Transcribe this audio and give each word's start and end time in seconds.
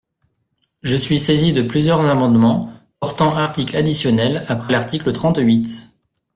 Je 0.81 0.95
suis 0.95 1.19
saisi 1.19 1.53
de 1.53 1.61
plusieurs 1.61 2.03
amendements 2.07 2.73
portant 2.99 3.35
article 3.35 3.77
additionnel 3.77 4.45
après 4.49 4.73
l’article 4.73 5.11
trente-huit. 5.11 5.91